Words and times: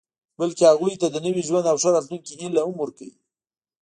بلکې 0.39 0.63
هغوی 0.71 0.93
ته 1.01 1.07
د 1.09 1.15
نوي 1.25 1.41
ژوند 1.47 1.65
او 1.71 1.77
ښه 1.81 1.89
راتلونکي 1.95 2.33
هیله 2.41 2.61
هم 2.67 2.75
ورکوي 2.79 3.13